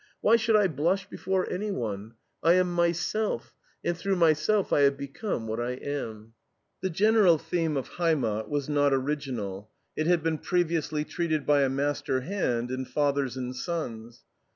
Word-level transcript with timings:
Why 0.21 0.35
should 0.35 0.55
I 0.55 0.67
blush 0.67 1.07
before 1.07 1.47
anyone? 1.47 2.15
I 2.41 2.53
am 2.53 2.73
myself, 2.73 3.53
and 3.85 3.95
through 3.95 4.15
myself 4.15 4.73
I 4.73 4.79
have 4.79 4.97
become 4.97 5.45
what 5.45 5.59
I 5.59 5.73
am." 5.73 6.33
The 6.81 6.89
general 6.89 7.37
theme 7.37 7.77
of 7.77 7.87
HEIMAT 7.99 8.49
was 8.49 8.67
not 8.67 8.95
original. 8.95 9.69
It 9.95 10.07
had 10.07 10.23
been 10.23 10.39
previously 10.39 11.03
treated 11.05 11.45
by 11.45 11.61
a 11.61 11.69
master 11.69 12.21
hand 12.21 12.71
in 12.71 12.83
FATHERS 12.85 13.37
AND 13.37 13.55
SONS. 13.55 14.23